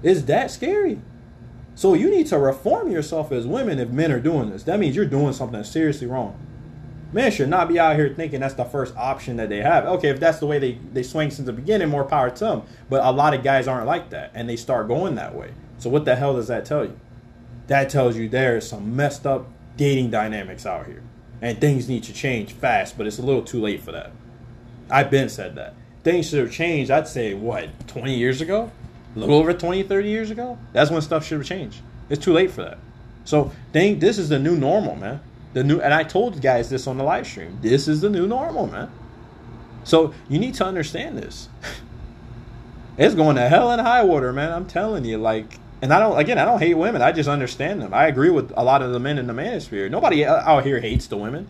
[0.04, 1.02] It's that scary.
[1.74, 4.64] So you need to reform yourself as women if men are doing this.
[4.64, 6.40] That means you're doing something seriously wrong.
[7.12, 9.86] Men should not be out here thinking that's the first option that they have.
[9.86, 12.64] Okay, if that's the way they, they swing since the beginning, more power to them.
[12.90, 15.54] But a lot of guys aren't like that, and they start going that way.
[15.78, 17.00] So what the hell does that tell you?
[17.68, 21.04] That tells you there's some messed up dating dynamics out here.
[21.42, 24.12] And things need to change fast, but it's a little too late for that.
[24.90, 25.74] I've been said that.
[26.04, 28.72] Things should have changed, I'd say, what, 20 years ago?
[29.16, 30.58] A little over 20, 30 years ago?
[30.74, 31.82] That's when stuff should have changed.
[32.10, 32.78] It's too late for that.
[33.24, 35.20] So, think this is the new normal, man.
[35.54, 37.58] The new, and I told you guys this on the live stream.
[37.62, 38.92] This is the new normal, man.
[39.86, 41.48] So you need to understand this.
[42.98, 44.52] it's going to hell and high water, man.
[44.52, 46.18] I'm telling you, like, and I don't.
[46.18, 47.02] Again, I don't hate women.
[47.02, 47.94] I just understand them.
[47.94, 49.90] I agree with a lot of the men in the manosphere.
[49.90, 51.50] Nobody out here hates the women.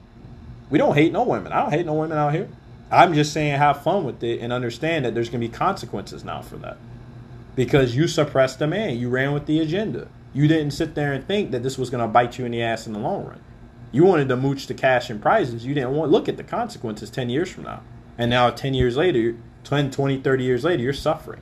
[0.70, 1.52] We don't hate no women.
[1.52, 2.50] I don't hate no women out here.
[2.92, 6.24] I'm just saying have fun with it and understand that there's going to be consequences
[6.24, 6.78] now for that.
[7.56, 8.98] Because you suppressed the man.
[8.98, 10.08] You ran with the agenda.
[10.34, 12.62] You didn't sit there and think that this was going to bite you in the
[12.62, 13.42] ass in the long run.
[13.92, 15.66] You wanted to mooch the cash and prizes.
[15.66, 17.82] You didn't want look at the consequences 10 years from now.
[18.18, 21.42] And now 10 years later, 10, 20, 30 years later, you're suffering.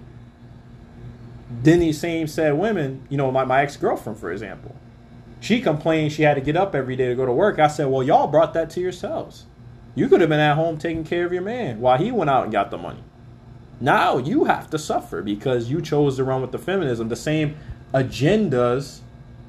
[1.61, 4.75] Then these same said women, you know, my, my ex-girlfriend, for example,
[5.39, 7.59] she complained she had to get up every day to go to work.
[7.59, 9.45] I said, well, y'all brought that to yourselves.
[9.95, 12.43] You could have been at home taking care of your man while he went out
[12.43, 13.03] and got the money.
[13.79, 17.57] Now you have to suffer because you chose to run with the feminism, the same
[17.93, 19.01] agendas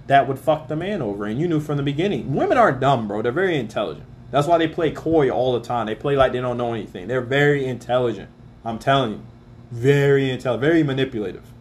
[0.07, 1.25] that would fuck the man over.
[1.25, 2.35] And you knew from the beginning.
[2.35, 3.23] Women aren't dumb, bro.
[3.23, 4.07] They're very intelligent.
[4.31, 5.87] That's why they play coy all the time.
[5.87, 7.07] They play like they don't know anything.
[7.07, 8.29] They're very intelligent.
[8.65, 9.23] I'm telling you.
[9.71, 11.54] Very intelligent, very manipulative.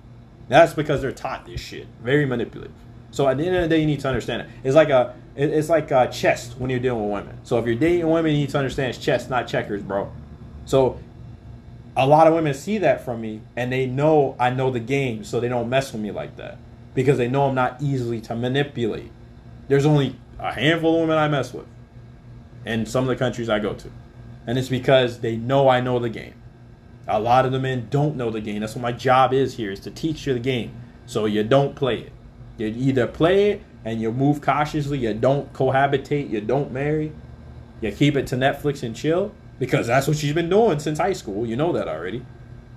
[0.48, 1.88] That's because they're taught this shit.
[2.04, 2.74] Very manipulative.
[3.12, 4.50] So at the end of the day, you need to understand it.
[4.64, 7.40] It's like a it's like a chess when you're dealing with women.
[7.44, 10.12] So if you're dating women, you need to understand it's chess, not checkers, bro.
[10.66, 11.00] So
[11.96, 15.24] a lot of women see that from me, and they know I know the game,
[15.24, 16.58] so they don't mess with me like that
[16.94, 19.12] because they know I'm not easily to manipulate.
[19.68, 21.66] There's only a handful of women I mess with
[22.66, 23.90] in some of the countries I go to,
[24.48, 26.36] and it's because they know I know the game.
[27.08, 28.62] A lot of the men don't know the game.
[28.62, 30.74] That's what my job is here is to teach you the game.
[31.06, 32.12] So you don't play it.
[32.58, 37.12] You either play it and you move cautiously, you don't cohabitate, you don't marry,
[37.82, 41.13] you keep it to Netflix and chill, because that's what she's been doing since high
[41.13, 41.46] school.
[41.46, 42.26] You know that already.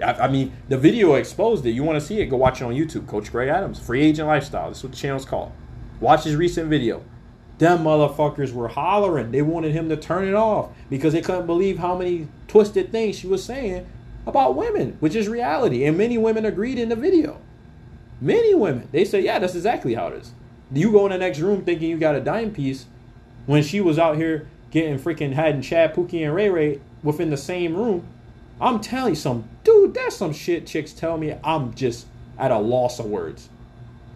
[0.03, 1.71] I, I mean, the video exposed it.
[1.71, 3.07] You want to see it, go watch it on YouTube.
[3.07, 4.69] Coach Greg Adams, Free Agent Lifestyle.
[4.69, 5.53] That's what the channel's called.
[6.01, 7.05] Watch his recent video.
[7.59, 9.31] Them motherfuckers were hollering.
[9.31, 13.17] They wanted him to turn it off because they couldn't believe how many twisted things
[13.17, 13.87] she was saying
[14.27, 15.85] about women, which is reality.
[15.85, 17.41] And many women agreed in the video.
[18.21, 18.89] Many women.
[18.93, 20.33] They say, yeah, that's exactly how it is.
[20.73, 22.87] You go in the next room thinking you got a dime piece
[23.47, 27.37] when she was out here getting freaking had Chad, Pookie, and Ray Ray within the
[27.37, 28.07] same room.
[28.61, 31.37] I'm telling you some dude, that's some shit chicks tell me.
[31.45, 32.07] I'm just
[32.39, 33.49] at a loss of words.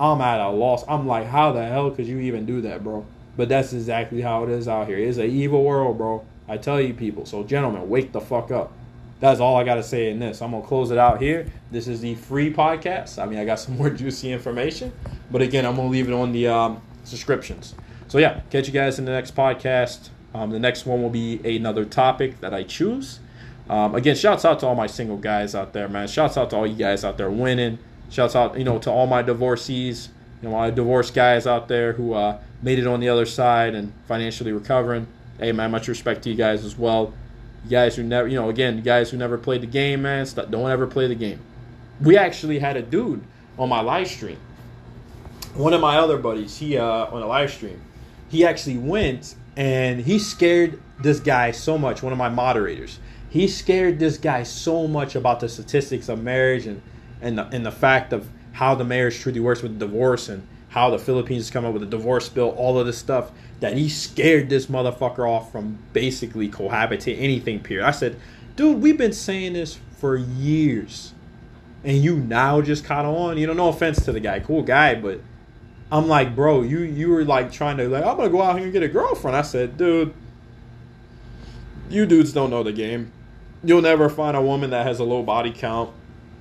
[0.01, 0.85] I'm at a loss.
[0.89, 3.07] I'm like, how the hell could you even do that, bro?
[3.37, 4.99] But that's exactly how it is out here.
[4.99, 6.25] It's an evil world, bro.
[6.49, 7.27] I tell you people.
[7.27, 8.73] So gentlemen, wake the fuck up
[9.21, 10.41] that's all I got to say in this.
[10.41, 11.47] I'm going to close it out here.
[11.71, 13.23] This is the free podcast.
[13.23, 14.93] I mean, I got some more juicy information,
[15.31, 17.75] but again, I'm going to leave it on the um, subscriptions.
[18.09, 20.09] So, yeah, catch you guys in the next podcast.
[20.35, 23.21] Um, the next one will be another topic that I choose.
[23.69, 26.09] Um, again, shouts out to all my single guys out there, man.
[26.09, 27.79] Shouts out to all you guys out there winning.
[28.11, 30.09] Shouts out, you know, to all my divorcees,
[30.43, 33.75] you know, my divorced guys out there who uh, made it on the other side
[33.75, 35.07] and financially recovering.
[35.39, 37.15] Hey, man, much respect to you guys as well.
[37.69, 40.87] Guys who never, you know, again, guys who never played the game, man, don't ever
[40.87, 41.41] play the game.
[42.01, 43.23] We actually had a dude
[43.59, 44.39] on my live stream.
[45.55, 47.81] One of my other buddies, he uh, on a live stream,
[48.29, 52.03] he actually went and he scared this guy so much.
[52.03, 56.67] One of my moderators, he scared this guy so much about the statistics of marriage
[56.67, 56.81] and
[57.21, 60.91] and the, and the fact of how the marriage truly works with divorce and how
[60.91, 64.49] the Philippines come up with a divorce bill, all of this stuff that he scared
[64.49, 67.87] this motherfucker off from basically cohabitate anything period.
[67.87, 68.17] I said,
[68.57, 71.13] dude, we've been saying this for years.
[71.85, 73.39] And you now just caught on.
[73.39, 75.21] You know, no offense to the guy, cool guy, but
[75.93, 78.65] I'm like, bro, you you were like trying to like, I'm gonna go out here
[78.65, 79.37] and get a girlfriend.
[79.37, 80.15] I said, dude,
[81.89, 83.13] you dudes don't know the game.
[83.65, 85.91] You'll never find a woman that has a low body count.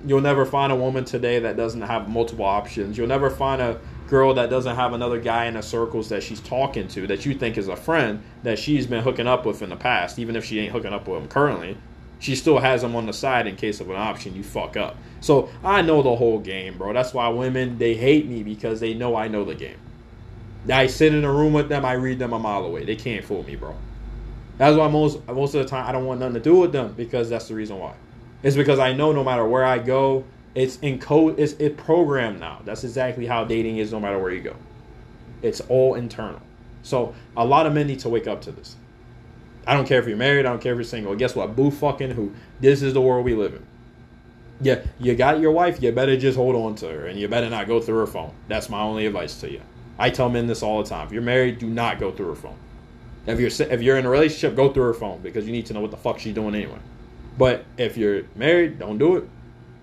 [0.06, 2.96] You'll never find a woman today that doesn't have multiple options.
[2.96, 3.78] You'll never find a
[4.10, 7.32] girl that doesn't have another guy in the circles that she's talking to that you
[7.32, 10.44] think is a friend that she's been hooking up with in the past, even if
[10.44, 11.76] she ain't hooking up with him currently,
[12.18, 14.96] she still has him on the side in case of an option you fuck up.
[15.20, 16.92] So I know the whole game, bro.
[16.92, 19.78] That's why women they hate me because they know I know the game.
[20.68, 22.84] I sit in a room with them, I read them a mile away.
[22.84, 23.74] They can't fool me, bro.
[24.58, 26.92] That's why most most of the time I don't want nothing to do with them
[26.94, 27.94] because that's the reason why.
[28.42, 31.38] It's because I know no matter where I go, it's in code.
[31.38, 32.60] It's it programmed now.
[32.64, 34.56] That's exactly how dating is, no matter where you go.
[35.42, 36.40] It's all internal.
[36.82, 38.76] So a lot of men need to wake up to this.
[39.66, 40.46] I don't care if you're married.
[40.46, 41.14] I don't care if you're single.
[41.14, 41.54] Guess what?
[41.54, 42.32] Boo fucking who.
[42.60, 43.66] This is the world we live in.
[44.62, 45.82] Yeah, you got your wife.
[45.82, 48.32] You better just hold on to her, and you better not go through her phone.
[48.48, 49.62] That's my only advice to you.
[49.98, 51.06] I tell men this all the time.
[51.06, 52.56] If you're married, do not go through her phone.
[53.26, 55.74] If you're if you're in a relationship, go through her phone because you need to
[55.74, 56.78] know what the fuck she's doing anyway.
[57.38, 59.28] But if you're married, don't do it.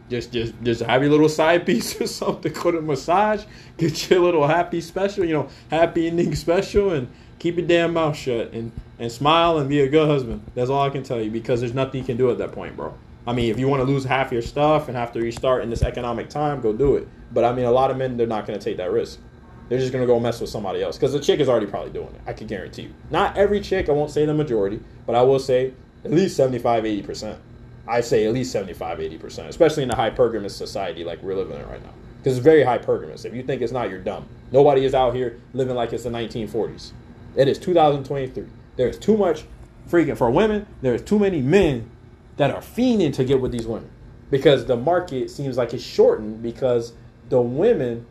[0.10, 2.54] Just just just have your little side piece or something.
[2.54, 3.43] Go to massage.
[3.78, 5.26] Get your little happy special.
[5.26, 9.70] You know, happy ending special, and keep your damn mouth shut and and smile and
[9.70, 10.43] be a good husband.
[10.56, 12.76] That's all I can tell you because there's nothing you can do at that point,
[12.76, 12.93] bro.
[13.28, 15.70] I mean, if you want to lose half your stuff and have to restart in
[15.70, 17.08] this economic time, go do it.
[17.34, 19.20] But I mean, a lot of men they're not going to take that risk.
[19.67, 21.91] They're just going to go mess with somebody else because the chick is already probably
[21.91, 22.22] doing it.
[22.26, 22.93] I can guarantee you.
[23.12, 23.89] Not every chick.
[23.89, 25.74] I won't say the majority, but I will say
[26.06, 27.39] at least 75, 80 percent.
[27.88, 31.58] I say at least 75, 80 percent, especially in a hypergamous society like we're living
[31.60, 31.93] in right now.
[32.17, 33.26] Because it's very hypergamous.
[33.26, 34.28] If you think it's not, you're dumb.
[34.52, 36.91] Nobody is out here living like it's the 1940s.
[37.36, 38.45] It is 2023.
[38.76, 39.45] There's too much
[39.89, 40.65] freaking for women.
[40.82, 41.89] There's too many men
[42.38, 43.89] that are fiending to get with these women
[44.30, 46.93] because the market seems like it's shortened because
[47.30, 48.06] the women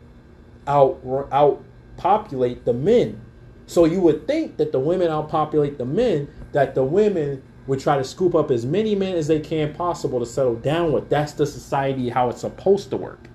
[0.65, 0.99] out
[1.31, 1.63] out
[1.97, 3.21] populate the men.
[3.65, 7.97] So you would think that the women outpopulate the men, that the women would try
[7.97, 11.09] to scoop up as many men as they can possible to settle down with.
[11.09, 13.29] That's the society how it's supposed to work.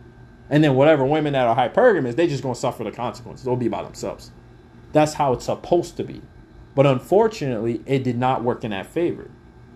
[0.51, 3.45] And then whatever women that are hypergamous, they just gonna suffer the consequences.
[3.45, 4.33] They'll be by themselves.
[4.93, 6.23] That's how it's supposed to be.
[6.75, 9.31] But unfortunately, it did not work in that favor.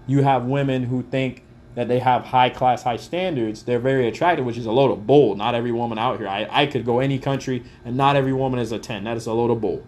[0.06, 3.62] You have women who think that they have high class, high standards.
[3.62, 5.36] They're very attractive, which is a load of bull.
[5.36, 6.28] Not every woman out here.
[6.28, 9.04] I, I could go any country and not every woman is a 10.
[9.04, 9.84] That is a load of bull.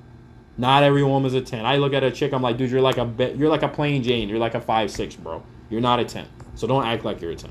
[0.58, 1.64] Not every woman is a 10.
[1.64, 4.02] I look at a chick, I'm like, dude, you're like a you're like a plain
[4.02, 4.28] Jane.
[4.28, 5.42] You're like a five six, bro.
[5.70, 6.26] You're not a 10.
[6.56, 7.50] So don't act like you're a 10.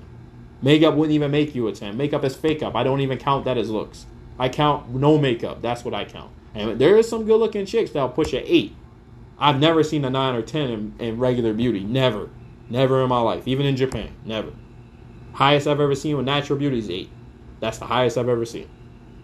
[0.61, 1.95] Makeup wouldn't even make you a 10.
[1.95, 2.75] Makeup is fake up.
[2.75, 4.05] I don't even count that as looks.
[4.37, 5.61] I count no makeup.
[5.61, 6.31] That's what I count.
[6.53, 8.75] And there is some good looking chicks that'll push an 8.
[9.39, 11.83] I've never seen a 9 or 10 in, in regular beauty.
[11.83, 12.29] Never.
[12.69, 13.47] Never in my life.
[13.47, 14.09] Even in Japan.
[14.25, 14.51] Never.
[15.33, 17.09] Highest I've ever seen with natural beauty is 8.
[17.59, 18.67] That's the highest I've ever seen.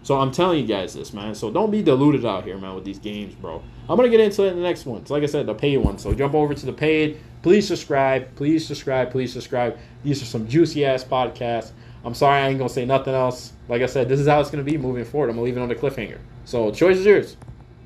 [0.04, 1.34] So I'm telling you guys this, man.
[1.34, 3.62] So don't be deluded out here, man, with these games, bro.
[3.88, 5.04] I'm gonna get into it in the next one.
[5.04, 5.98] So like I said, the paid one.
[5.98, 7.18] So jump over to the paid.
[7.42, 8.34] Please subscribe.
[8.36, 9.10] Please subscribe.
[9.10, 9.78] Please subscribe.
[10.02, 11.72] These are some juicy ass podcasts.
[12.04, 13.52] I'm sorry I ain't gonna say nothing else.
[13.68, 15.30] Like I said, this is how it's gonna be moving forward.
[15.30, 16.18] I'm gonna leave it on the cliffhanger.
[16.44, 17.36] So choice is yours.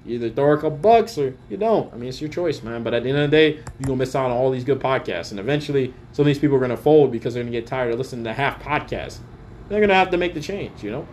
[0.05, 1.93] You either throw a couple bucks or you don't.
[1.93, 2.83] I mean, it's your choice, man.
[2.83, 4.81] But at the end of the day, you're gonna miss out on all these good
[4.81, 7.93] podcasts, and eventually, some of these people are gonna fold because they're gonna get tired
[7.93, 9.19] of listening to half podcasts.
[9.69, 11.07] They're gonna have to make the change, you know.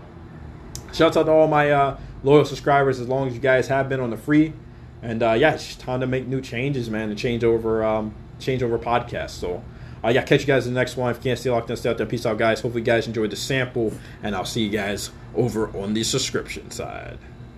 [0.93, 4.00] Shouts out to all my uh, loyal subscribers, as long as you guys have been
[4.00, 4.54] on the free.
[5.02, 8.64] And uh, yeah, it's time to make new changes, man, and change over, um, change
[8.64, 9.32] over podcasts.
[9.32, 9.64] So.
[10.04, 11.10] Uh, yeah, catch you guys in the next one.
[11.10, 12.06] If you can't stay locked in, stay out there.
[12.06, 12.62] Peace out, guys.
[12.62, 16.70] Hopefully, you guys enjoyed the sample, and I'll see you guys over on the subscription
[16.70, 17.18] side.